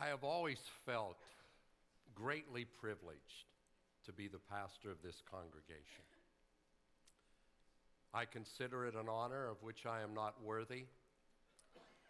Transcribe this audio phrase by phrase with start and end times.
[0.00, 1.18] I have always felt
[2.14, 3.44] greatly privileged
[4.06, 6.04] to be the pastor of this congregation.
[8.14, 10.84] I consider it an honor of which I am not worthy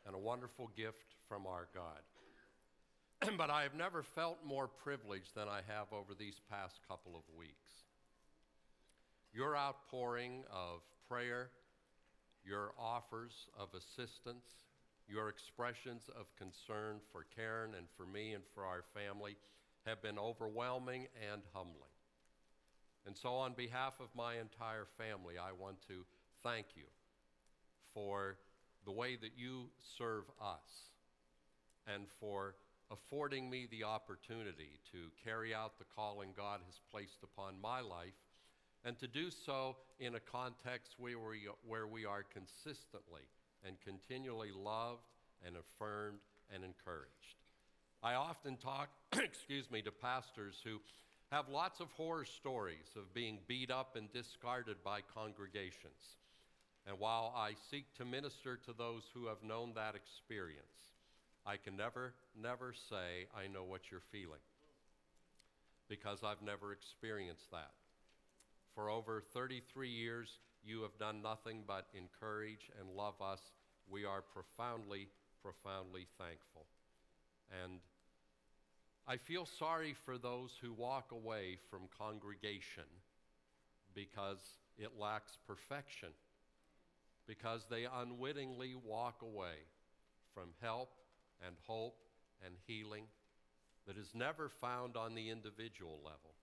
[0.07, 3.33] and a wonderful gift from our God.
[3.37, 7.23] but I have never felt more privileged than I have over these past couple of
[7.37, 7.71] weeks.
[9.35, 11.51] Your outpouring of prayer,
[12.45, 14.47] your offers of assistance,
[15.11, 19.37] your expressions of concern for Karen and for me and for our family
[19.87, 21.91] have been overwhelming and humbling.
[23.07, 26.05] And so, on behalf of my entire family, I want to
[26.43, 26.85] thank you
[27.93, 28.37] for
[28.85, 30.91] the way that you serve us
[31.87, 32.55] and for
[32.91, 38.15] affording me the opportunity to carry out the calling God has placed upon my life
[38.85, 43.23] and to do so in a context where we, where we are consistently
[43.67, 45.03] and continually loved
[45.47, 46.21] and affirmed
[46.53, 47.37] and encouraged.
[48.03, 50.81] I often talk, excuse me, to pastors who
[51.31, 56.17] have lots of horror stories of being beat up and discarded by congregations.
[56.87, 60.65] And while I seek to minister to those who have known that experience,
[61.47, 64.41] I can never, never say I know what you're feeling
[65.89, 67.73] because I've never experienced that.
[68.75, 73.41] For over 33 years, you have done nothing but encourage and love us.
[73.89, 75.09] We are profoundly,
[75.43, 76.67] profoundly thankful.
[77.65, 77.81] And
[79.09, 82.85] I feel sorry for those who walk away from congregation
[83.95, 84.39] because
[84.79, 86.11] it lacks perfection,
[87.27, 89.57] because they unwittingly walk away
[90.33, 90.91] from help
[91.45, 91.97] and hope
[92.45, 93.05] and healing
[93.87, 96.35] that is never found on the individual level,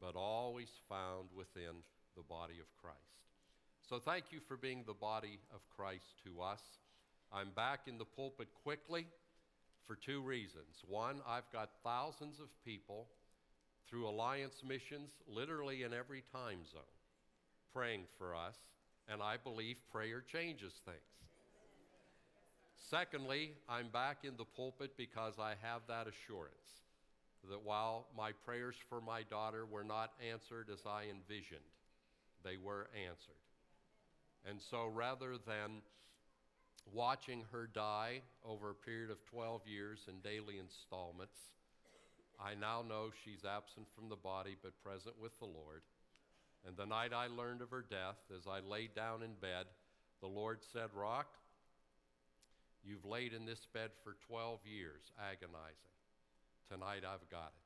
[0.00, 1.84] but always found within
[2.16, 3.25] the body of Christ.
[3.88, 6.60] So thank you for being the body of Christ to us.
[7.32, 9.06] I'm back in the pulpit quickly
[9.86, 10.82] for two reasons.
[10.88, 13.06] One, I've got thousands of people
[13.88, 16.82] through Alliance missions, literally in every time zone,
[17.72, 18.56] praying for us,
[19.08, 20.98] and I believe prayer changes things.
[22.90, 26.82] Secondly, I'm back in the pulpit because I have that assurance
[27.48, 31.60] that while my prayers for my daughter were not answered as I envisioned,
[32.42, 33.45] they were answered.
[34.48, 35.82] And so rather than
[36.92, 41.38] watching her die over a period of 12 years in daily installments.
[42.38, 45.82] I now know she's absent from the body but present with the Lord.
[46.66, 49.66] And the night I learned of her death, as I lay down in bed,
[50.20, 51.28] the Lord said, Rock,
[52.84, 55.94] you've laid in this bed for 12 years, agonizing.
[56.68, 57.65] Tonight I've got it.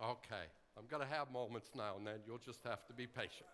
[0.00, 2.20] Okay, I'm going to have moments now and then.
[2.24, 3.48] You'll just have to be patient.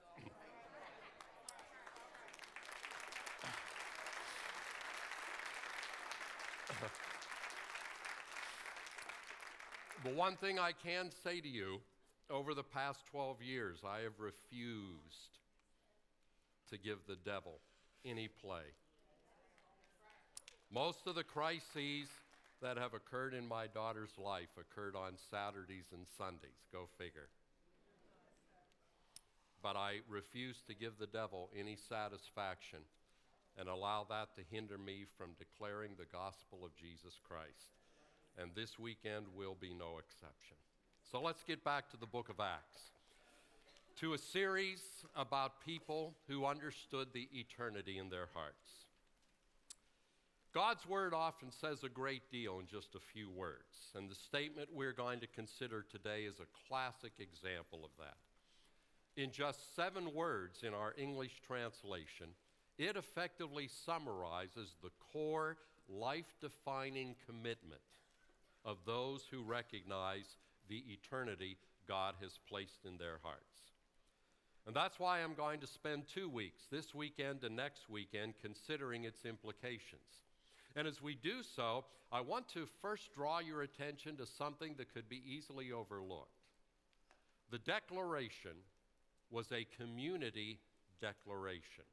[10.04, 11.80] the one thing I can say to you
[12.28, 15.38] over the past 12 years, I have refused
[16.70, 17.58] to give the devil
[18.04, 18.64] any play.
[20.70, 22.08] Most of the crises
[22.64, 26.64] that have occurred in my daughter's life occurred on Saturdays and Sundays.
[26.72, 27.28] Go figure.
[29.62, 32.78] But I refuse to give the devil any satisfaction
[33.58, 37.68] and allow that to hinder me from declaring the gospel of Jesus Christ.
[38.40, 40.56] And this weekend will be no exception.
[41.12, 42.80] So let's get back to the book of Acts,
[44.00, 44.80] to a series
[45.14, 48.83] about people who understood the eternity in their hearts.
[50.54, 54.68] God's word often says a great deal in just a few words, and the statement
[54.72, 58.14] we're going to consider today is a classic example of that.
[59.20, 62.28] In just seven words in our English translation,
[62.78, 65.56] it effectively summarizes the core
[65.88, 67.80] life defining commitment
[68.64, 70.36] of those who recognize
[70.68, 71.56] the eternity
[71.88, 73.72] God has placed in their hearts.
[74.68, 79.02] And that's why I'm going to spend two weeks, this weekend and next weekend, considering
[79.02, 80.22] its implications.
[80.76, 84.92] And as we do so, I want to first draw your attention to something that
[84.92, 86.30] could be easily overlooked.
[87.50, 88.52] The declaration
[89.30, 90.58] was a community
[91.00, 91.84] declaration.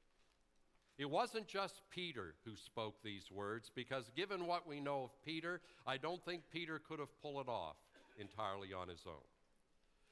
[0.98, 5.62] It wasn't just Peter who spoke these words, because given what we know of Peter,
[5.88, 7.78] I don't think Peter could have pulled it off
[8.20, 9.24] entirely on his own.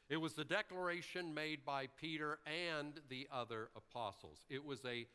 [0.09, 4.45] It was the declaration made by Peter and the other apostles.
[4.49, 5.05] It was a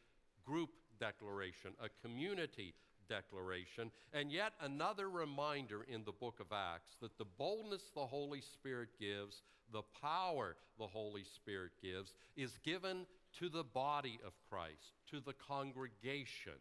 [0.45, 0.71] group
[1.01, 2.75] declaration, a community
[3.09, 8.41] declaration, and yet another reminder in the book of Acts that the boldness the Holy
[8.41, 9.43] Spirit gives,
[9.73, 13.07] the power the Holy Spirit gives, is given
[13.39, 16.53] to the body of Christ, to the congregation.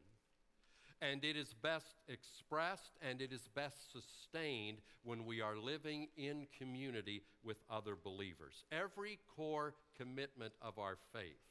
[1.01, 6.47] And it is best expressed and it is best sustained when we are living in
[6.57, 8.63] community with other believers.
[8.71, 11.43] Every core commitment of our faith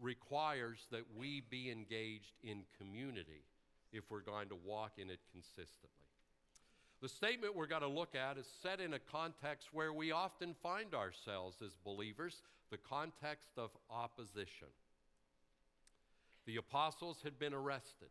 [0.00, 3.44] requires that we be engaged in community
[3.94, 5.90] if we're going to walk in it consistently.
[7.00, 10.54] The statement we're going to look at is set in a context where we often
[10.62, 14.68] find ourselves as believers the context of opposition.
[16.46, 18.08] The apostles had been arrested,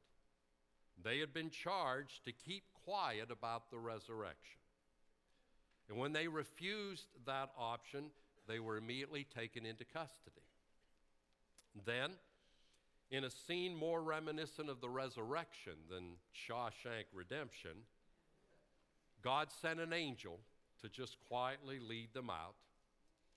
[1.04, 4.60] they had been charged to keep quiet about the resurrection.
[5.90, 8.06] And when they refused that option,
[8.48, 10.42] they were immediately taken into custody.
[11.86, 12.12] Then,
[13.14, 17.84] in a scene more reminiscent of the resurrection than Shawshank Redemption,
[19.24, 20.40] God sent an angel
[20.82, 22.56] to just quietly lead them out,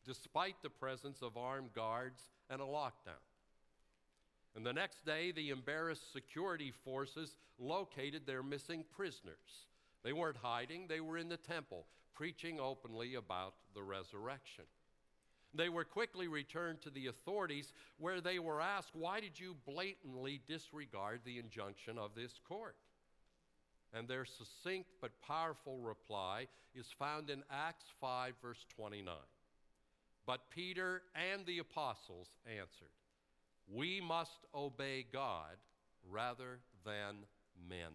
[0.06, 3.20] despite the presence of armed guards and a lockdown.
[4.56, 9.66] And the next day, the embarrassed security forces located their missing prisoners.
[10.02, 11.84] They weren't hiding, they were in the temple,
[12.14, 14.64] preaching openly about the resurrection.
[15.54, 20.40] They were quickly returned to the authorities where they were asked, Why did you blatantly
[20.46, 22.76] disregard the injunction of this court?
[23.94, 29.14] And their succinct but powerful reply is found in Acts 5, verse 29.
[30.26, 32.90] But Peter and the apostles answered,
[33.72, 35.56] We must obey God
[36.10, 37.24] rather than
[37.68, 37.92] men.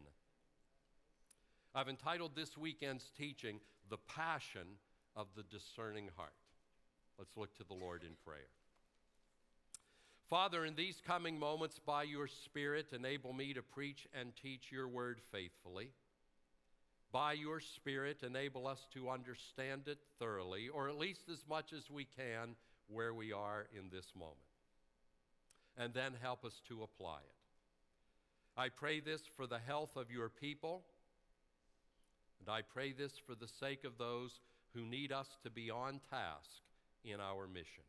[1.75, 3.59] I've entitled this weekend's teaching,
[3.89, 4.68] The Passion
[5.15, 6.33] of the Discerning Heart.
[7.17, 8.49] Let's look to the Lord in prayer.
[10.31, 14.87] Father, in these coming moments, by your Spirit, enable me to preach and teach your
[14.87, 15.89] word faithfully.
[17.11, 21.91] By your Spirit, enable us to understand it thoroughly, or at least as much as
[21.91, 22.55] we can
[22.87, 24.37] where we are in this moment.
[25.77, 27.35] And then help us to apply it.
[28.55, 30.83] I pray this for the health of your people,
[32.39, 34.39] and I pray this for the sake of those
[34.73, 36.61] who need us to be on task
[37.03, 37.83] in our mission.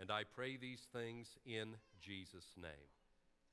[0.00, 2.90] And I pray these things in Jesus' name.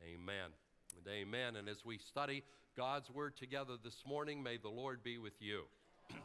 [0.03, 0.51] Amen
[0.97, 1.55] and amen.
[1.55, 2.43] And as we study
[2.75, 5.63] God's Word together this morning, may the Lord be with you.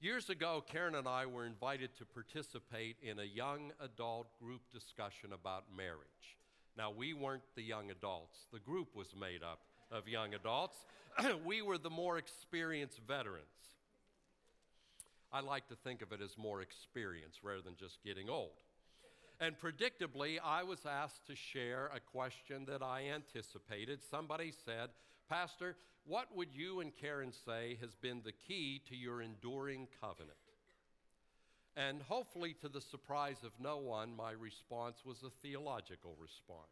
[0.00, 5.32] Years ago, Karen and I were invited to participate in a young adult group discussion
[5.32, 6.36] about marriage.
[6.76, 9.60] Now, we weren't the young adults, the group was made up
[9.90, 10.78] of young adults.
[11.44, 13.44] we were the more experienced veterans.
[15.32, 18.52] I like to think of it as more experience rather than just getting old.
[19.38, 24.00] And predictably, I was asked to share a question that I anticipated.
[24.10, 24.90] Somebody said,
[25.28, 25.76] Pastor,
[26.06, 30.38] what would you and Karen say has been the key to your enduring covenant?
[31.76, 36.70] And hopefully, to the surprise of no one, my response was a theological response.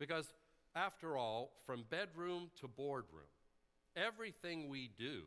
[0.00, 0.34] Because,
[0.74, 3.30] after all, from bedroom to boardroom,
[3.94, 5.22] everything we do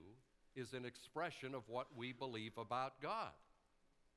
[0.55, 3.31] is an expression of what we believe about God.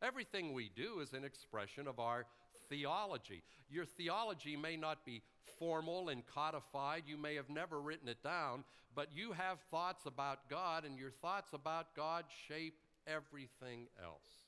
[0.02, 2.26] Everything we do is an expression of our
[2.68, 3.42] theology.
[3.70, 5.22] Your theology may not be
[5.58, 8.64] formal and codified, you may have never written it down,
[8.94, 12.74] but you have thoughts about God, and your thoughts about God shape
[13.06, 14.44] everything else.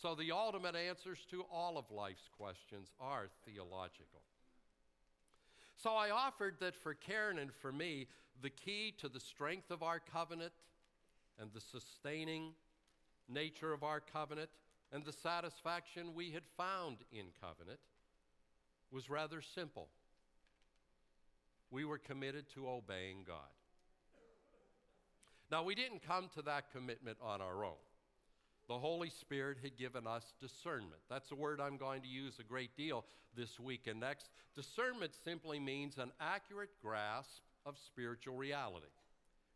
[0.00, 4.22] So, the ultimate answers to all of life's questions are theological.
[5.82, 8.06] So, I offered that for Karen and for me,
[8.40, 10.52] the key to the strength of our covenant
[11.40, 12.52] and the sustaining
[13.28, 14.50] nature of our covenant
[14.92, 17.80] and the satisfaction we had found in covenant
[18.92, 19.88] was rather simple.
[21.72, 23.38] We were committed to obeying God.
[25.50, 27.82] Now, we didn't come to that commitment on our own.
[28.68, 31.02] The Holy Spirit had given us discernment.
[31.10, 33.04] That's a word I'm going to use a great deal
[33.36, 34.30] this week and next.
[34.54, 38.86] Discernment simply means an accurate grasp of spiritual reality.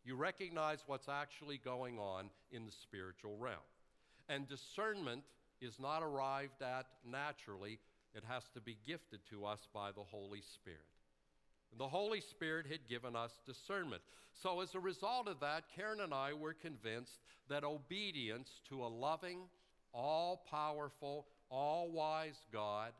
[0.03, 3.55] You recognize what's actually going on in the spiritual realm.
[4.29, 5.23] And discernment
[5.61, 7.79] is not arrived at naturally,
[8.13, 10.79] it has to be gifted to us by the Holy Spirit.
[11.77, 14.01] The Holy Spirit had given us discernment.
[14.33, 17.19] So, as a result of that, Karen and I were convinced
[17.49, 19.41] that obedience to a loving,
[19.93, 22.93] all powerful, all wise God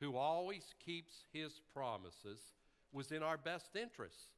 [0.00, 2.40] who always keeps his promises
[2.92, 4.28] was in our best interests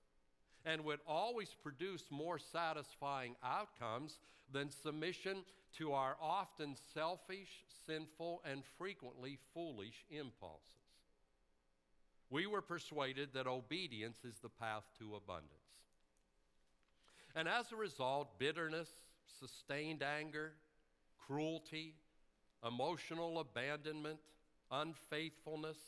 [0.64, 4.18] and would always produce more satisfying outcomes
[4.52, 5.38] than submission
[5.78, 10.79] to our often selfish, sinful, and frequently foolish impulses.
[12.30, 15.50] We were persuaded that obedience is the path to abundance.
[17.34, 18.88] And as a result, bitterness,
[19.40, 20.52] sustained anger,
[21.26, 21.94] cruelty,
[22.66, 24.20] emotional abandonment,
[24.70, 25.78] unfaithfulness,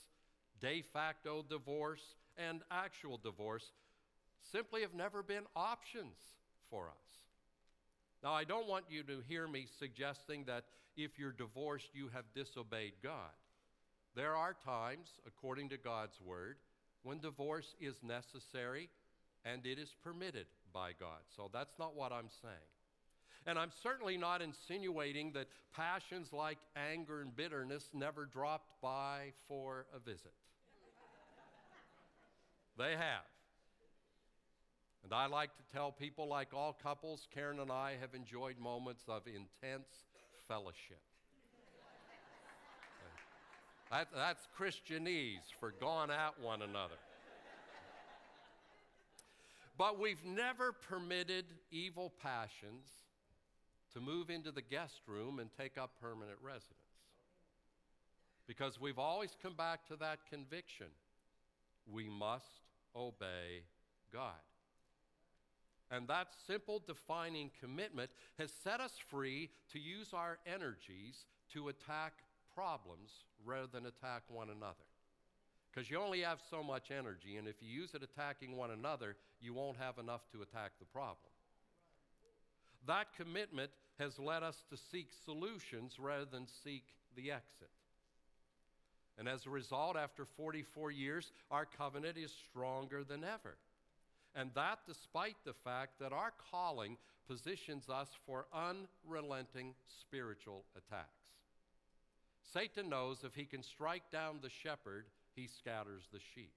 [0.60, 3.72] de facto divorce, and actual divorce
[4.50, 6.16] simply have never been options
[6.70, 7.22] for us.
[8.22, 10.64] Now, I don't want you to hear me suggesting that
[10.96, 13.30] if you're divorced, you have disobeyed God.
[14.14, 16.56] There are times, according to God's word,
[17.02, 18.90] when divorce is necessary
[19.44, 21.20] and it is permitted by God.
[21.36, 22.54] So that's not what I'm saying.
[23.46, 29.86] And I'm certainly not insinuating that passions like anger and bitterness never dropped by for
[29.94, 30.32] a visit.
[32.78, 33.24] they have.
[35.02, 39.02] And I like to tell people, like all couples, Karen and I have enjoyed moments
[39.08, 39.88] of intense
[40.46, 41.00] fellowship.
[43.92, 46.96] That, that's Christianese for gone at one another.
[49.78, 52.86] But we've never permitted evil passions
[53.92, 56.78] to move into the guest room and take up permanent residence.
[58.46, 60.86] Because we've always come back to that conviction
[61.90, 62.60] we must
[62.96, 63.64] obey
[64.12, 64.32] God.
[65.90, 72.14] And that simple defining commitment has set us free to use our energies to attack
[72.54, 73.10] problems
[73.44, 74.86] rather than attack one another.
[75.72, 79.16] Because you only have so much energy, and if you use it attacking one another,
[79.40, 81.16] you won't have enough to attack the problem.
[82.86, 86.84] That commitment has led us to seek solutions rather than seek
[87.16, 87.70] the exit.
[89.18, 93.56] And as a result, after 44 years, our covenant is stronger than ever.
[94.34, 96.96] And that despite the fact that our calling
[97.28, 101.08] positions us for unrelenting spiritual attacks.
[102.52, 106.52] Satan knows if he can strike down the shepherd, he scatters the sheep.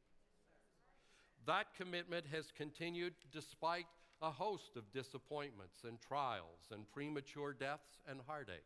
[1.45, 3.85] That commitment has continued despite
[4.21, 8.63] a host of disappointments and trials and premature deaths and heartaches.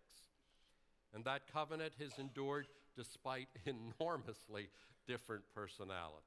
[1.13, 4.69] And that covenant has endured despite enormously
[5.07, 6.24] different personalities.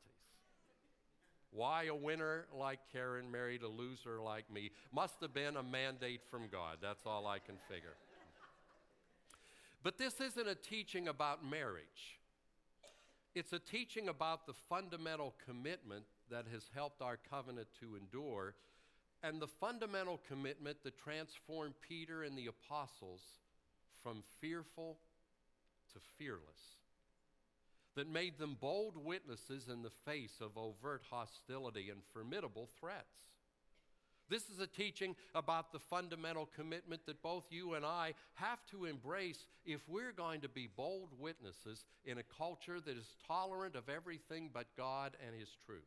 [1.50, 6.22] Why a winner like Karen married a loser like me must have been a mandate
[6.30, 6.78] from God.
[6.80, 7.94] That's all I can figure.
[9.82, 12.18] But this isn't a teaching about marriage.
[13.34, 18.54] It's a teaching about the fundamental commitment that has helped our covenant to endure
[19.22, 23.22] and the fundamental commitment that transformed Peter and the apostles
[24.02, 24.98] from fearful
[25.92, 26.76] to fearless
[27.94, 33.31] that made them bold witnesses in the face of overt hostility and formidable threats.
[34.28, 38.86] This is a teaching about the fundamental commitment that both you and I have to
[38.86, 43.88] embrace if we're going to be bold witnesses in a culture that is tolerant of
[43.88, 45.82] everything but God and His truth.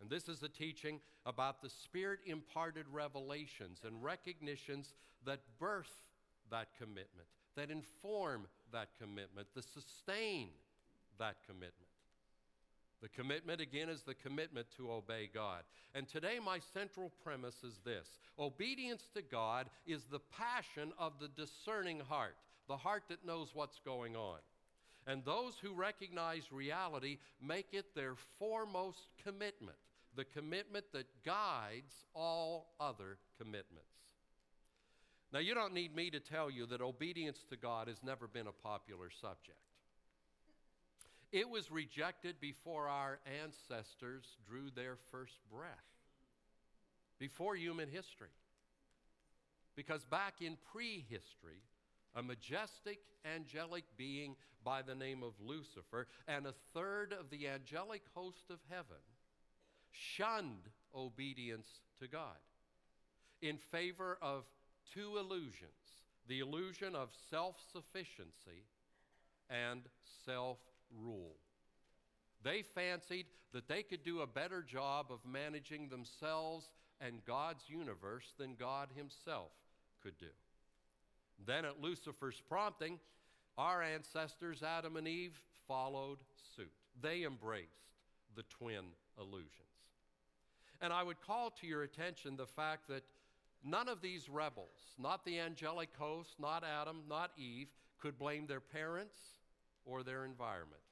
[0.00, 5.92] And this is a teaching about the Spirit imparted revelations and recognitions that birth
[6.50, 10.48] that commitment, that inform that commitment, that sustain
[11.18, 11.85] that commitment.
[13.02, 15.62] The commitment, again, is the commitment to obey God.
[15.94, 21.28] And today, my central premise is this obedience to God is the passion of the
[21.28, 22.36] discerning heart,
[22.68, 24.38] the heart that knows what's going on.
[25.06, 29.78] And those who recognize reality make it their foremost commitment,
[30.16, 33.86] the commitment that guides all other commitments.
[35.32, 38.46] Now, you don't need me to tell you that obedience to God has never been
[38.46, 39.58] a popular subject.
[41.32, 45.70] It was rejected before our ancestors drew their first breath,
[47.18, 48.28] before human history.
[49.74, 51.62] Because back in prehistory,
[52.14, 52.98] a majestic
[53.34, 58.58] angelic being by the name of Lucifer and a third of the angelic host of
[58.70, 59.02] heaven
[59.92, 61.68] shunned obedience
[62.00, 62.36] to God
[63.42, 64.44] in favor of
[64.94, 65.70] two illusions
[66.28, 68.64] the illusion of self sufficiency
[69.48, 69.82] and
[70.24, 70.58] self
[70.90, 71.36] rule.
[72.42, 78.32] They fancied that they could do a better job of managing themselves and God's universe
[78.38, 79.50] than God Himself
[80.02, 80.26] could do.
[81.44, 82.98] Then, at Lucifer's prompting,
[83.58, 86.18] our ancestors, Adam and Eve, followed
[86.56, 86.70] suit.
[87.00, 87.68] They embraced
[88.34, 88.84] the twin
[89.18, 89.50] illusions.
[90.80, 93.02] And I would call to your attention the fact that
[93.66, 97.66] None of these rebels, not the angelic host, not Adam, not Eve,
[97.98, 99.16] could blame their parents
[99.86, 100.82] or their environment.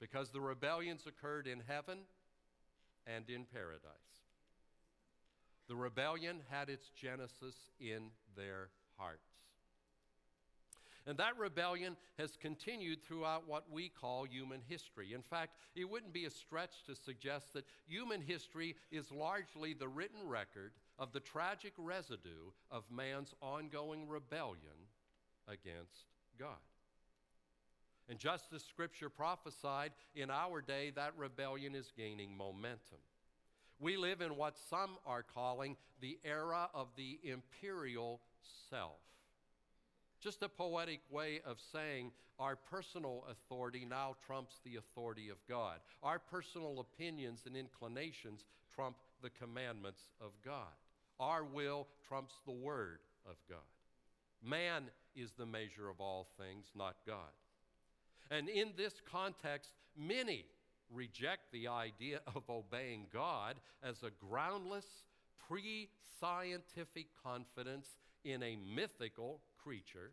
[0.00, 1.98] Because the rebellions occurred in heaven
[3.06, 3.82] and in paradise.
[5.68, 9.28] The rebellion had its genesis in their hearts.
[11.06, 15.12] And that rebellion has continued throughout what we call human history.
[15.14, 19.88] In fact, it wouldn't be a stretch to suggest that human history is largely the
[19.88, 24.88] written record of the tragic residue of man's ongoing rebellion
[25.48, 26.06] against
[26.40, 26.56] God.
[28.08, 32.98] And just as Scripture prophesied, in our day, that rebellion is gaining momentum.
[33.78, 38.20] We live in what some are calling the era of the imperial
[38.68, 38.98] self.
[40.20, 45.78] Just a poetic way of saying our personal authority now trumps the authority of God.
[46.02, 48.44] Our personal opinions and inclinations
[48.74, 50.74] trump the commandments of God.
[51.20, 53.58] Our will trumps the word of God.
[54.42, 57.32] Man is the measure of all things, not God.
[58.30, 60.46] And in this context, many
[60.92, 64.86] reject the idea of obeying God as a groundless,
[65.48, 65.88] pre
[66.20, 67.88] scientific confidence
[68.24, 70.12] in a mythical creature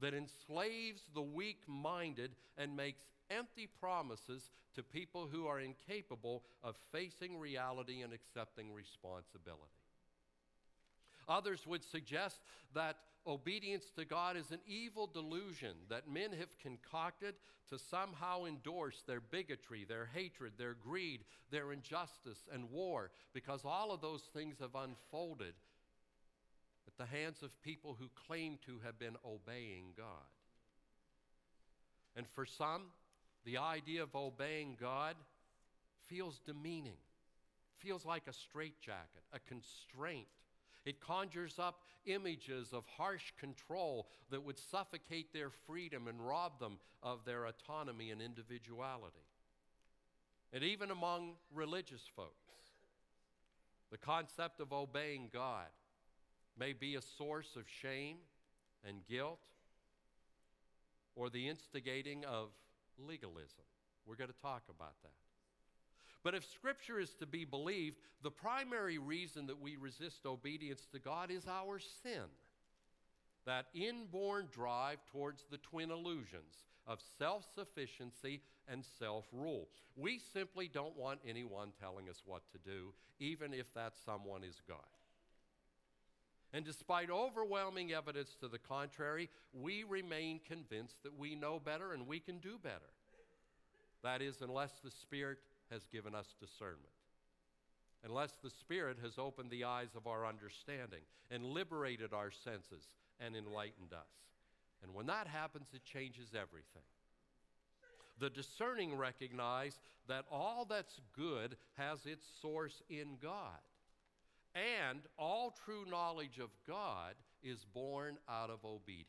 [0.00, 6.74] that enslaves the weak minded and makes empty promises to people who are incapable of
[6.90, 9.81] facing reality and accepting responsibility.
[11.28, 12.40] Others would suggest
[12.74, 17.34] that obedience to God is an evil delusion that men have concocted
[17.68, 23.92] to somehow endorse their bigotry, their hatred, their greed, their injustice, and war, because all
[23.92, 25.54] of those things have unfolded
[26.86, 30.06] at the hands of people who claim to have been obeying God.
[32.16, 32.86] And for some,
[33.44, 35.16] the idea of obeying God
[36.06, 36.98] feels demeaning,
[37.78, 40.26] feels like a straitjacket, a constraint
[40.84, 46.78] it conjures up images of harsh control that would suffocate their freedom and rob them
[47.02, 49.26] of their autonomy and individuality.
[50.52, 52.32] And even among religious folks,
[53.90, 55.68] the concept of obeying God
[56.58, 58.16] may be a source of shame
[58.86, 59.38] and guilt
[61.14, 62.48] or the instigating of
[62.98, 63.64] legalism.
[64.06, 65.10] We're going to talk about that.
[66.24, 70.98] But if Scripture is to be believed, the primary reason that we resist obedience to
[70.98, 72.30] God is our sin.
[73.44, 79.68] That inborn drive towards the twin illusions of self sufficiency and self rule.
[79.96, 84.62] We simply don't want anyone telling us what to do, even if that someone is
[84.68, 84.78] God.
[86.52, 92.06] And despite overwhelming evidence to the contrary, we remain convinced that we know better and
[92.06, 92.92] we can do better.
[94.02, 95.38] That is, unless the Spirit
[95.72, 96.92] has given us discernment.
[98.04, 102.84] Unless the Spirit has opened the eyes of our understanding and liberated our senses
[103.20, 104.10] and enlightened us.
[104.82, 106.82] And when that happens, it changes everything.
[108.18, 113.60] The discerning recognize that all that's good has its source in God.
[114.54, 119.08] And all true knowledge of God is born out of obedience.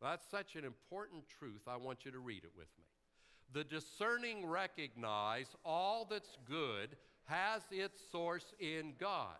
[0.00, 1.62] That's such an important truth.
[1.66, 2.91] I want you to read it with me.
[3.52, 9.36] The discerning recognize all that's good has its source in God,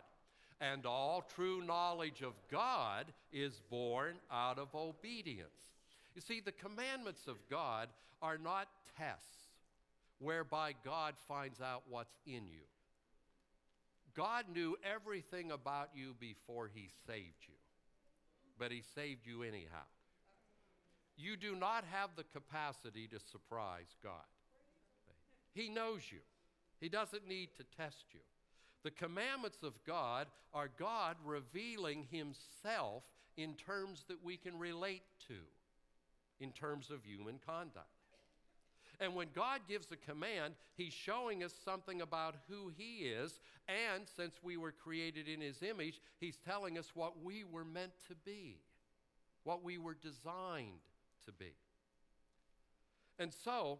[0.61, 5.71] and all true knowledge of God is born out of obedience.
[6.15, 7.89] You see, the commandments of God
[8.21, 9.47] are not tests
[10.19, 12.65] whereby God finds out what's in you.
[14.15, 17.55] God knew everything about you before He saved you,
[18.59, 19.85] but He saved you anyhow.
[21.15, 24.13] You do not have the capacity to surprise God.
[25.53, 26.19] He knows you,
[26.79, 28.19] He doesn't need to test you.
[28.83, 33.03] The commandments of God are God revealing Himself
[33.37, 35.35] in terms that we can relate to,
[36.39, 37.87] in terms of human conduct.
[38.99, 43.39] And when God gives a command, He's showing us something about who He is.
[43.67, 47.93] And since we were created in His image, He's telling us what we were meant
[48.07, 48.57] to be,
[49.43, 50.81] what we were designed
[51.25, 51.53] to be.
[53.19, 53.79] And so,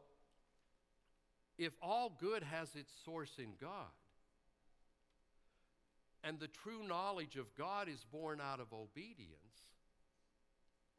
[1.58, 3.92] if all good has its source in God,
[6.24, 9.38] and the true knowledge of God is born out of obedience,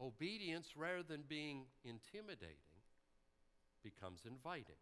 [0.01, 2.57] obedience, rather than being intimidating,
[3.83, 4.75] becomes inviting.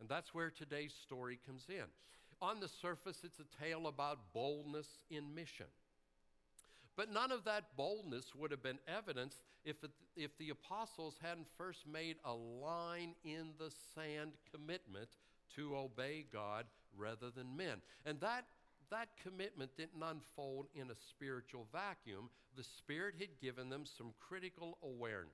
[0.00, 1.84] And that's where today's story comes in.
[2.42, 5.66] On the surface, it's a tale about boldness in mission.
[6.96, 11.48] But none of that boldness would have been evidenced if, it, if the apostles hadn't
[11.58, 15.08] first made a line in the sand commitment
[15.56, 17.82] to obey God rather than men.
[18.06, 18.44] And that,
[18.90, 22.30] that commitment didn't unfold in a spiritual vacuum.
[22.56, 25.32] The Spirit had given them some critical awareness.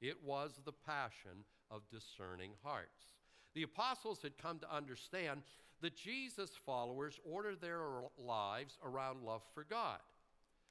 [0.00, 3.14] It was the passion of discerning hearts.
[3.54, 5.42] The apostles had come to understand
[5.82, 7.80] that Jesus' followers order their
[8.18, 10.00] lives around love for God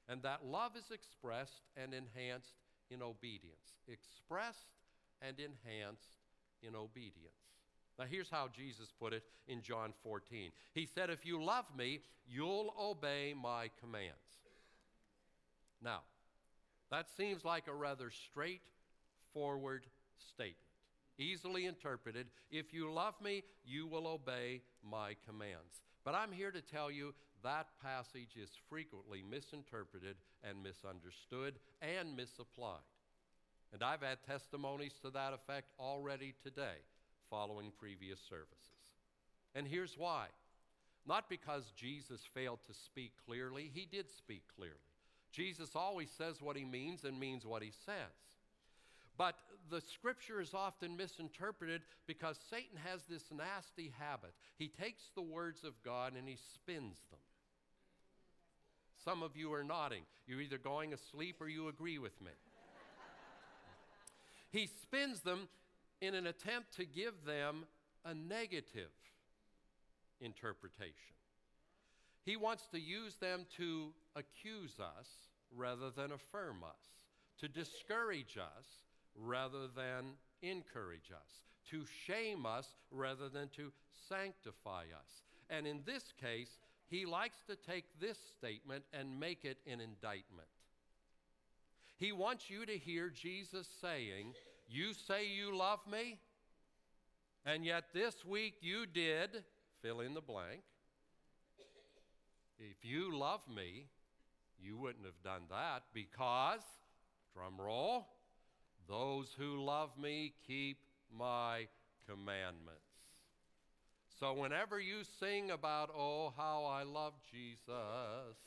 [0.10, 2.56] And that love is expressed and enhanced
[2.90, 3.78] in obedience.
[3.88, 4.68] Expressed
[5.22, 6.18] and enhanced
[6.62, 7.34] in obedience.
[7.98, 10.52] Now, here's how Jesus put it in John 14.
[10.74, 14.18] He said, If you love me, you'll obey my commands.
[15.82, 16.00] Now,
[16.90, 19.86] that seems like a rather straightforward
[20.18, 20.58] statement,
[21.18, 22.28] easily interpreted.
[22.52, 25.84] If you love me, you will obey my commands.
[26.04, 27.14] But I'm here to tell you
[27.44, 32.80] that passage is frequently misinterpreted and misunderstood and misapplied.
[33.74, 36.84] And I've had testimonies to that effect already today
[37.30, 38.78] following previous services.
[39.56, 40.28] And here's why.
[41.06, 44.78] Not because Jesus failed to speak clearly, he did speak clearly.
[45.32, 48.33] Jesus always says what he means and means what he says.
[49.18, 49.36] But
[49.70, 54.34] the scripture is often misinterpreted because Satan has this nasty habit.
[54.58, 57.20] He takes the words of God and he spins them.
[59.04, 60.04] Some of you are nodding.
[60.28, 62.32] You're either going asleep or you agree with me.
[64.52, 65.50] he spins them
[66.02, 67.66] in an attempt to give them
[68.06, 68.92] a negative
[70.22, 71.16] interpretation.
[72.24, 75.08] He wants to use them to accuse us
[75.56, 76.80] rather than affirm us,
[77.40, 78.66] to discourage us
[79.16, 83.72] rather than encourage us, to shame us rather than to
[84.10, 85.24] sanctify us.
[85.50, 86.58] And in this case,
[86.90, 90.48] he likes to take this statement and make it an indictment.
[91.98, 94.34] He wants you to hear Jesus saying,
[94.68, 96.20] You say you love me,
[97.46, 99.44] and yet this week you did,
[99.82, 100.62] fill in the blank.
[102.60, 103.88] If you love me,
[104.62, 106.62] you wouldn't have done that because,
[107.34, 108.08] drum roll,
[108.88, 110.78] those who love me keep
[111.16, 111.68] my
[112.10, 112.82] commandments.
[114.20, 118.38] So whenever you sing about, oh, how I love Jesus,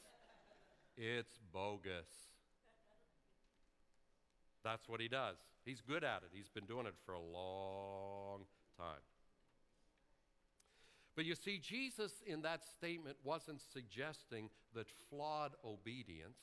[0.97, 2.09] it's bogus.
[4.65, 5.37] That's what he does.
[5.65, 6.31] He's good at it.
[6.33, 8.41] He's been doing it for a long
[8.79, 9.03] time.
[11.15, 16.39] But you see, Jesus in that statement wasn't suggesting that flawed obedience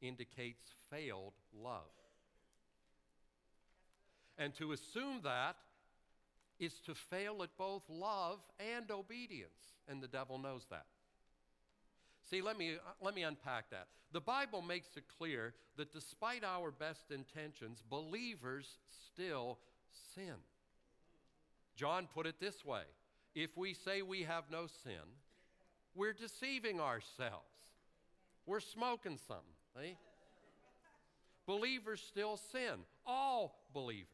[0.00, 1.90] indicates failed love.
[4.38, 5.56] And to assume that
[6.58, 10.86] is to fail at both love and obedience, and the devil knows that.
[12.28, 13.88] See, let me, uh, let me unpack that.
[14.12, 18.78] The Bible makes it clear that despite our best intentions, believers
[19.12, 19.58] still
[20.14, 20.34] sin.
[21.76, 22.82] John put it this way
[23.34, 25.02] if we say we have no sin,
[25.94, 27.44] we're deceiving ourselves.
[28.46, 29.96] We're smoking something.
[31.46, 34.06] Believers still sin, all believers,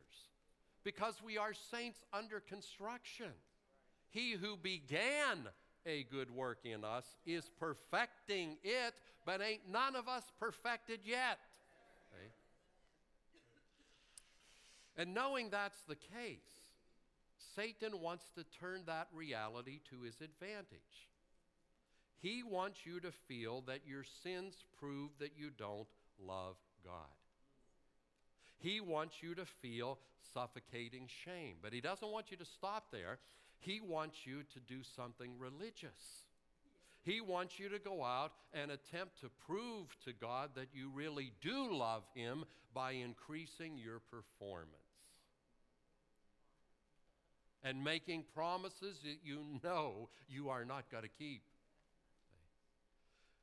[0.82, 3.30] because we are saints under construction.
[4.10, 5.48] He who began
[5.86, 11.38] a good work in us is perfecting it, but ain't none of us perfected yet.
[12.12, 12.32] Okay?
[14.96, 16.38] And knowing that's the case,
[17.54, 21.08] Satan wants to turn that reality to his advantage.
[22.20, 25.88] He wants you to feel that your sins prove that you don't
[26.22, 27.19] love God.
[28.60, 29.98] He wants you to feel
[30.32, 33.18] suffocating shame, but he doesn't want you to stop there.
[33.58, 36.24] He wants you to do something religious.
[37.02, 41.32] He wants you to go out and attempt to prove to God that you really
[41.40, 42.44] do love Him
[42.74, 44.74] by increasing your performance
[47.62, 51.42] and making promises that you know you are not going to keep.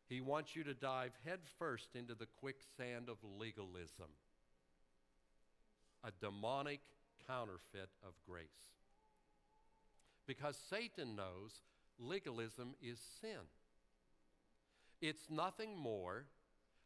[0.10, 4.08] He wants you to dive headfirst into the quicksand of legalism,
[6.08, 6.80] a demonic
[7.28, 8.72] counterfeit of grace.
[10.26, 11.62] Because Satan knows
[12.00, 13.48] legalism is sin.
[15.02, 16.26] It's nothing more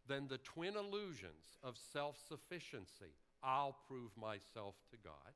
[0.07, 3.13] than the twin illusions of self sufficiency.
[3.43, 5.33] I'll prove myself to God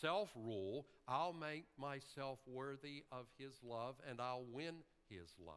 [0.00, 4.76] Self rule, I'll make myself worthy of His love and I'll win
[5.08, 5.56] His love.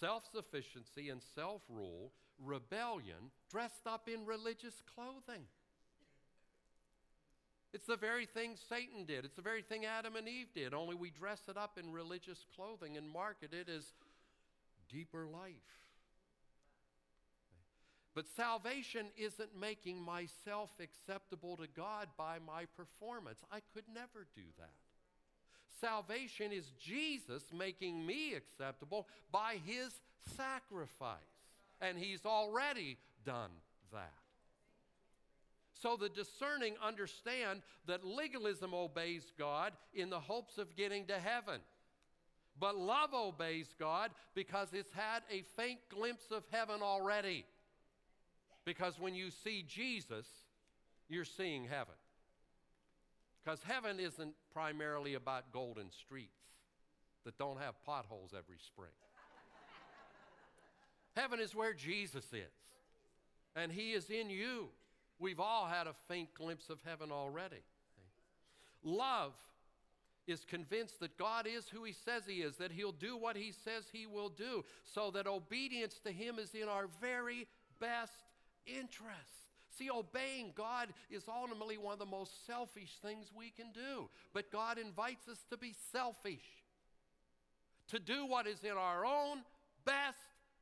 [0.00, 5.44] Self sufficiency and self rule, rebellion dressed up in religious clothing.
[7.72, 9.24] It's the very thing Satan did.
[9.24, 12.44] It's the very thing Adam and Eve did, only we dress it up in religious
[12.54, 13.84] clothing and market it as
[14.90, 15.52] deeper life.
[18.14, 23.38] But salvation isn't making myself acceptable to God by my performance.
[23.50, 24.70] I could never do that.
[25.80, 29.92] Salvation is Jesus making me acceptable by his
[30.36, 31.16] sacrifice.
[31.80, 33.50] And he's already done
[33.92, 34.21] that.
[35.82, 41.60] So the discerning understand that legalism obeys God in the hopes of getting to heaven.
[42.60, 47.44] But love obeys God because it's had a faint glimpse of heaven already.
[48.64, 50.26] Because when you see Jesus,
[51.08, 51.94] you're seeing heaven.
[53.42, 56.38] Because heaven isn't primarily about golden streets
[57.24, 58.90] that don't have potholes every spring.
[61.16, 62.52] heaven is where Jesus is,
[63.56, 64.68] and He is in you.
[65.22, 67.62] We've all had a faint glimpse of heaven already.
[68.82, 69.32] Love
[70.26, 73.52] is convinced that God is who He says He is, that He'll do what He
[73.52, 77.46] says He will do, so that obedience to Him is in our very
[77.78, 78.12] best
[78.66, 79.46] interest.
[79.78, 84.08] See, obeying God is ultimately one of the most selfish things we can do.
[84.34, 86.44] But God invites us to be selfish,
[87.88, 89.42] to do what is in our own
[89.84, 90.18] best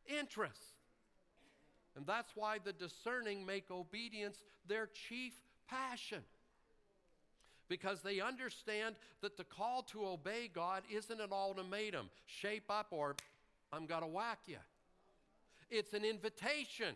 [0.06, 0.69] interest.
[2.00, 5.34] And that's why the discerning make obedience their chief
[5.68, 6.22] passion.
[7.68, 13.16] Because they understand that the call to obey God isn't an ultimatum shape up or
[13.70, 14.56] I'm going to whack you.
[15.68, 16.94] It's an invitation,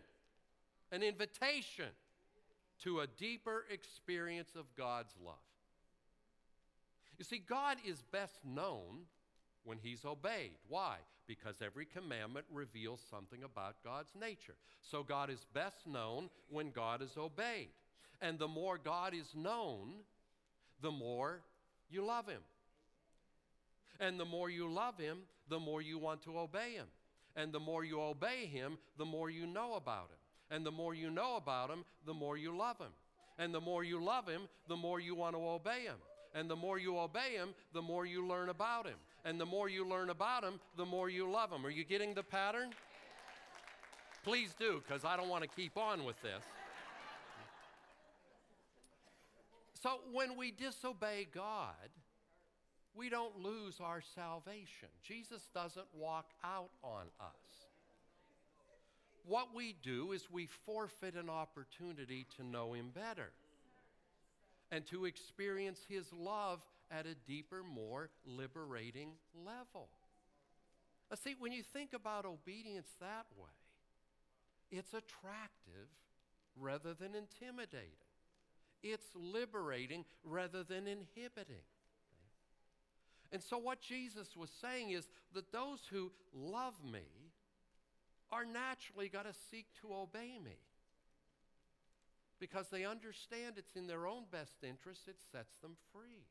[0.91, 1.89] an invitation
[2.81, 5.35] to a deeper experience of God's love.
[7.19, 9.05] You see, God is best known
[9.65, 10.57] when he's obeyed.
[10.67, 10.95] Why?
[11.27, 14.55] Because every commandment reveals something about God's nature.
[14.81, 17.69] So God is best known when God is obeyed.
[18.21, 19.93] And the more God is known,
[20.81, 21.41] the more
[21.89, 22.41] you love him.
[23.99, 26.87] And the more you love him, the more you want to obey him.
[27.35, 30.17] And the more you obey him, the more you know about him.
[30.51, 32.91] And the more you know about him, the more you love him.
[33.37, 35.97] And the more you love him, the more you want to obey him.
[36.33, 38.97] And the more you obey him, the more you learn about him.
[39.25, 41.65] And the more you learn about him, the more you love him.
[41.65, 42.69] Are you getting the pattern?
[44.23, 46.43] Please do, because I don't want to keep on with this.
[49.81, 51.89] So when we disobey God,
[52.95, 54.89] we don't lose our salvation.
[55.03, 57.65] Jesus doesn't walk out on us
[59.27, 63.31] what we do is we forfeit an opportunity to know Him better
[64.71, 66.59] and to experience His love
[66.91, 69.89] at a deeper, more liberating level.
[71.09, 73.49] Now, see, when you think about obedience that way,
[74.71, 75.89] it's attractive
[76.59, 77.89] rather than intimidating.
[78.81, 81.63] It's liberating rather than inhibiting.
[83.31, 87.31] And so, what Jesus was saying is that those who love me
[88.31, 90.57] are naturally going to seek to obey me
[92.39, 96.25] because they understand it's in their own best interest, it sets them free.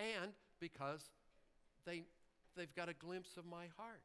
[0.00, 1.02] And because
[1.86, 2.02] they,
[2.56, 4.02] they've got a glimpse of my heart.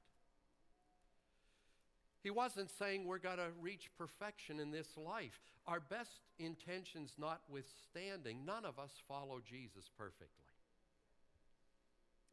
[2.22, 5.40] He wasn't saying we're going to reach perfection in this life.
[5.68, 10.28] Our best intentions notwithstanding, none of us follow Jesus perfectly.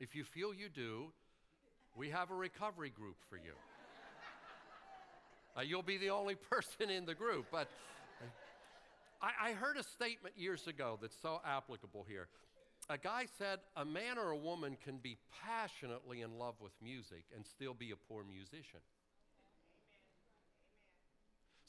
[0.00, 1.12] If you feel you do,
[1.94, 3.52] we have a recovery group for you.
[5.56, 7.46] Uh, you'll be the only person in the group.
[7.52, 7.68] But
[9.20, 12.28] I, I heard a statement years ago that's so applicable here.
[12.92, 17.24] A guy said, A man or a woman can be passionately in love with music
[17.34, 18.80] and still be a poor musician.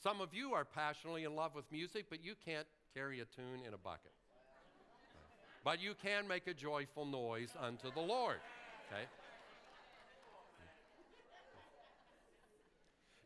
[0.04, 3.66] Some of you are passionately in love with music, but you can't carry a tune
[3.66, 4.12] in a bucket.
[5.64, 8.42] But you can make a joyful noise unto the Lord.
[8.92, 9.04] Okay?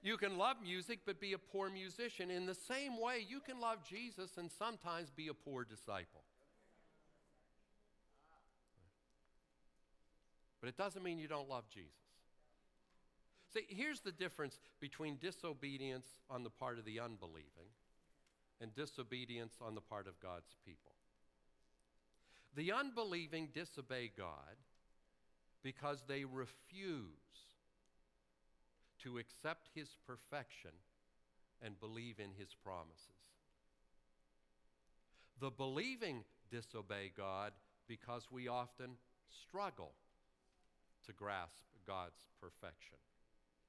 [0.04, 2.30] You can love music but be a poor musician.
[2.30, 6.22] In the same way, you can love Jesus and sometimes be a poor disciple.
[10.68, 11.94] But it doesn't mean you don't love Jesus.
[13.54, 17.72] See, here's the difference between disobedience on the part of the unbelieving
[18.60, 20.92] and disobedience on the part of God's people.
[22.54, 24.58] The unbelieving disobey God
[25.64, 27.14] because they refuse
[29.04, 30.72] to accept his perfection
[31.62, 33.08] and believe in his promises.
[35.40, 37.54] The believing disobey God
[37.88, 38.98] because we often
[39.30, 39.94] struggle
[41.08, 42.98] to grasp God's perfection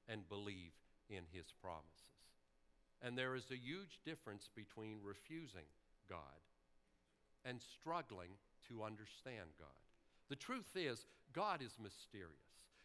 [0.09, 0.73] and believe
[1.09, 2.19] in his promises.
[3.01, 5.67] And there is a huge difference between refusing
[6.09, 6.43] God
[7.45, 8.31] and struggling
[8.69, 9.69] to understand God.
[10.29, 12.35] The truth is, God is mysterious.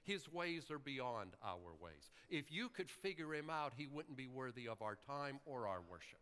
[0.03, 2.11] His ways are beyond our ways.
[2.29, 5.81] If you could figure him out, he wouldn't be worthy of our time or our
[5.89, 6.19] worship.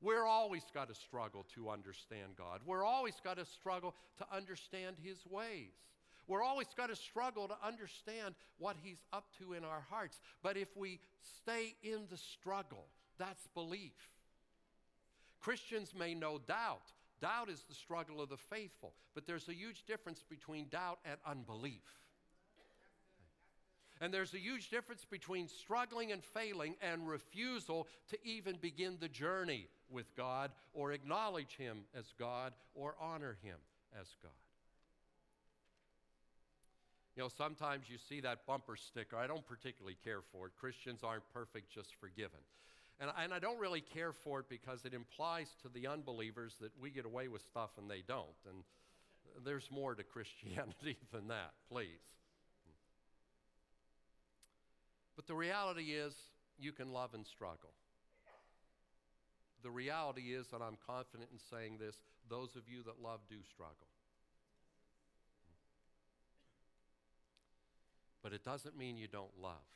[0.00, 2.60] We're always got to struggle to understand God.
[2.66, 5.72] We're always got to struggle to understand his ways.
[6.26, 10.20] We're always going to struggle to understand what he's up to in our hearts.
[10.42, 11.00] But if we
[11.42, 12.86] stay in the struggle,
[13.18, 13.92] that's belief.
[15.40, 16.92] Christians may know doubt
[17.24, 21.16] Doubt is the struggle of the faithful, but there's a huge difference between doubt and
[21.26, 21.80] unbelief.
[24.00, 29.08] And there's a huge difference between struggling and failing and refusal to even begin the
[29.08, 33.56] journey with God or acknowledge Him as God or honor Him
[33.98, 34.32] as God.
[37.16, 39.16] You know, sometimes you see that bumper sticker.
[39.16, 40.52] I don't particularly care for it.
[40.58, 42.40] Christians aren't perfect, just forgiven.
[43.00, 46.72] And, and I don't really care for it because it implies to the unbelievers that
[46.80, 48.26] we get away with stuff and they don't.
[48.48, 48.64] And
[49.44, 52.02] there's more to Christianity than that, please.
[55.16, 56.14] But the reality is,
[56.58, 57.70] you can love and struggle.
[59.62, 61.96] The reality is, and I'm confident in saying this,
[62.28, 63.86] those of you that love do struggle.
[68.24, 69.68] But it doesn't mean you don't love.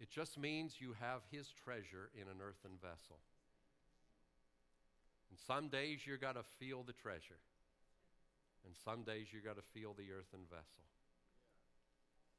[0.00, 3.18] It just means you have His treasure in an earthen vessel.
[5.28, 7.42] And some days you're going to feel the treasure,
[8.64, 10.86] and some days you're going to feel the earthen vessel.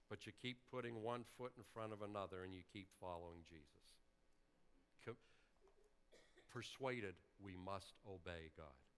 [0.09, 3.81] But you keep putting one foot in front of another and you keep following Jesus.
[6.51, 8.90] Persuaded we must obey God.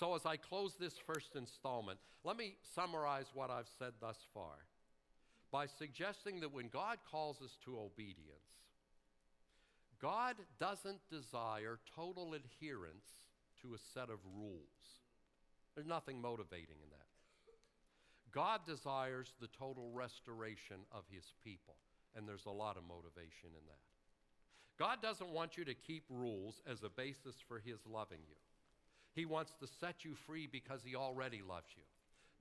[0.00, 4.64] So, as I close this first installment, let me summarize what I've said thus far
[5.52, 8.48] by suggesting that when God calls us to obedience,
[10.00, 13.10] God doesn't desire total adherence
[13.60, 15.02] to a set of rules.
[15.74, 17.08] There's nothing motivating in that.
[18.32, 21.76] God desires the total restoration of his people,
[22.16, 23.84] and there's a lot of motivation in that.
[24.78, 28.36] God doesn't want you to keep rules as a basis for his loving you.
[29.14, 31.82] He wants to set you free because He already loves you.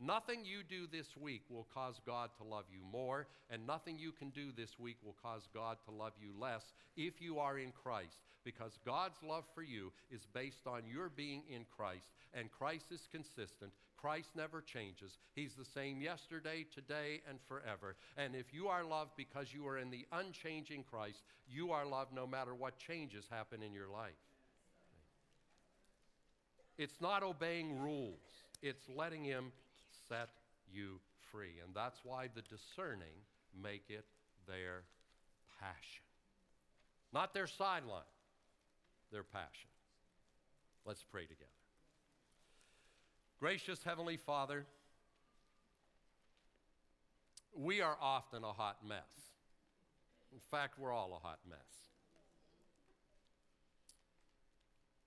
[0.01, 4.13] Nothing you do this week will cause God to love you more, and nothing you
[4.13, 7.73] can do this week will cause God to love you less if you are in
[7.73, 12.85] Christ, because God's love for you is based on your being in Christ, and Christ
[12.93, 13.73] is consistent.
[13.97, 15.17] Christ never changes.
[15.35, 17.97] He's the same yesterday, today, and forever.
[18.15, 22.13] And if you are loved because you are in the unchanging Christ, you are loved
[22.13, 24.15] no matter what changes happen in your life.
[26.79, 28.21] It's not obeying rules,
[28.63, 29.51] it's letting Him
[30.07, 30.29] set
[30.71, 31.55] you free.
[31.61, 33.19] And that's why the discerning
[33.61, 34.05] make it
[34.47, 34.83] their
[35.59, 36.05] passion.
[37.11, 38.03] Not their sideline,
[39.11, 39.69] their passion.
[40.85, 41.49] Let's pray together.
[43.41, 44.65] Gracious Heavenly Father,
[47.57, 49.01] we are often a hot mess.
[50.31, 51.88] In fact, we're all a hot mess.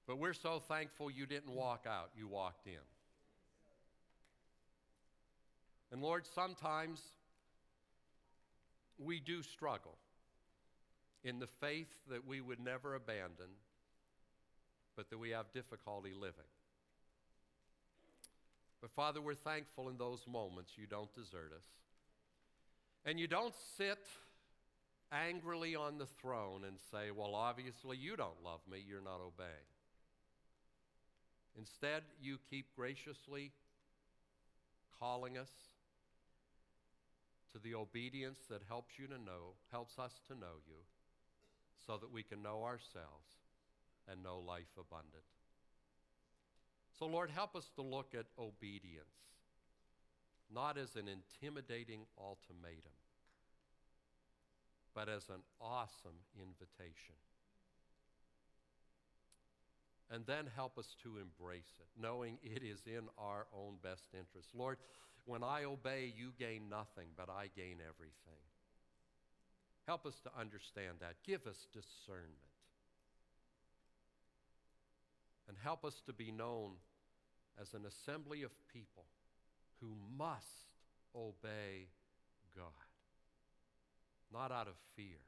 [0.06, 2.72] But we're so thankful you didn't walk out, you walked in.
[5.92, 7.00] And Lord, sometimes
[8.98, 9.96] we do struggle
[11.22, 13.48] in the faith that we would never abandon,
[14.96, 16.50] but that we have difficulty living.
[18.80, 21.64] But Father, we're thankful in those moments you don't desert us.
[23.04, 23.98] And you don't sit
[25.12, 29.71] angrily on the throne and say, Well, obviously you don't love me, you're not obeying.
[31.58, 33.52] Instead, you keep graciously
[34.98, 35.50] calling us
[37.52, 40.78] to the obedience that helps you to know, helps us to know you,
[41.86, 43.36] so that we can know ourselves
[44.10, 45.24] and know life abundant.
[46.98, 49.22] So, Lord, help us to look at obedience
[50.54, 52.92] not as an intimidating ultimatum,
[54.94, 57.14] but as an awesome invitation
[60.12, 64.50] and then help us to embrace it, knowing it is in our own best interest.
[64.54, 64.76] Lord,
[65.24, 68.42] when I obey, you gain nothing, but I gain everything.
[69.86, 71.14] Help us to understand that.
[71.26, 72.36] Give us discernment.
[75.48, 76.72] And help us to be known
[77.60, 79.04] as an assembly of people
[79.80, 80.68] who must
[81.16, 81.88] obey
[82.54, 82.66] God,
[84.32, 85.18] not out of fear,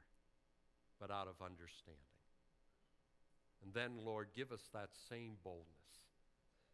[0.99, 2.14] but out of understanding.
[3.65, 5.65] And then, Lord, give us that same boldness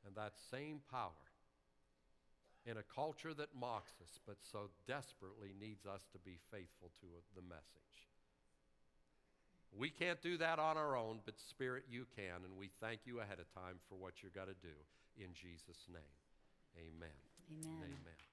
[0.06, 1.32] and that same power
[2.66, 7.08] in a culture that mocks us, but so desperately needs us to be faithful to
[7.34, 8.12] the message.
[9.72, 13.22] We can't do that on our own, but Spirit, you can, and we thank you
[13.22, 14.76] ahead of time for what you're going to do.
[15.18, 16.18] In Jesus' name,
[16.78, 17.10] amen.
[17.50, 17.84] Amen.
[17.84, 18.31] Amen.